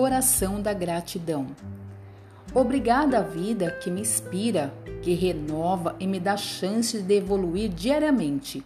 [0.00, 1.48] Oração da gratidão.
[2.54, 4.72] Obrigada à vida que me inspira,
[5.02, 8.64] que renova e me dá chance de evoluir diariamente.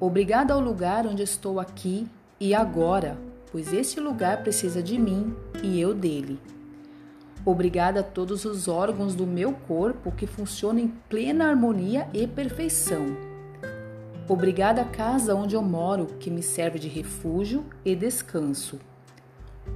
[0.00, 2.08] Obrigada ao lugar onde estou aqui
[2.40, 3.18] e agora,
[3.52, 6.40] pois este lugar precisa de mim e eu dele.
[7.44, 13.04] Obrigada a todos os órgãos do meu corpo que funcionam em plena harmonia e perfeição.
[14.26, 18.78] Obrigada à casa onde eu moro, que me serve de refúgio e descanso.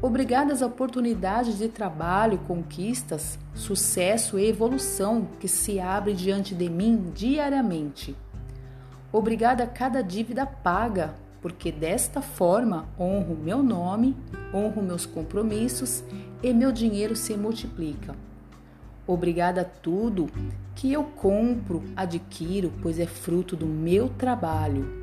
[0.00, 7.10] Obrigada às oportunidades de trabalho, conquistas, sucesso e evolução que se abrem diante de mim
[7.14, 8.16] diariamente.
[9.12, 14.16] Obrigada a cada dívida paga, porque desta forma honro meu nome,
[14.54, 16.02] honro meus compromissos
[16.42, 18.16] e meu dinheiro se multiplica.
[19.06, 20.30] Obrigada a tudo
[20.74, 25.02] que eu compro, adquiro, pois é fruto do meu trabalho.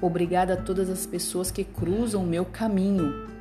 [0.00, 3.35] Obrigada a todas as pessoas que cruzam o meu caminho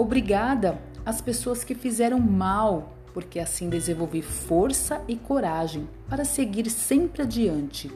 [0.00, 7.22] Obrigada às pessoas que fizeram mal, porque assim desenvolvi força e coragem para seguir sempre
[7.22, 7.90] adiante.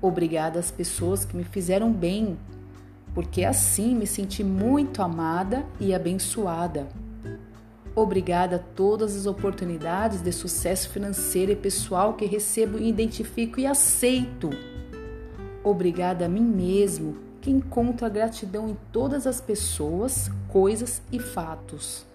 [0.00, 2.38] Obrigada às pessoas que me fizeram bem,
[3.12, 6.86] porque assim me senti muito amada e abençoada.
[7.92, 14.48] Obrigada a todas as oportunidades de sucesso financeiro e pessoal que recebo, identifico e aceito.
[15.64, 17.16] Obrigada a mim mesmo
[17.50, 22.06] encontro a gratidão em todas as pessoas, coisas e fatos.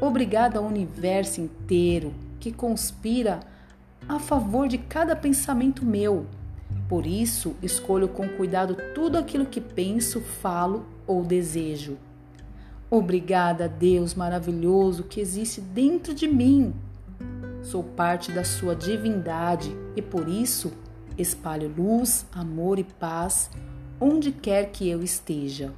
[0.00, 3.40] Obrigada ao universo inteiro que conspira
[4.08, 6.26] a favor de cada pensamento meu.
[6.88, 11.98] Por isso, escolho com cuidado tudo aquilo que penso, falo ou desejo.
[12.90, 16.74] Obrigada, Deus maravilhoso que existe dentro de mim.
[17.62, 20.72] Sou parte da sua divindade e por isso
[21.16, 23.50] espalho luz, amor e paz
[24.00, 25.72] onde quer que eu esteja.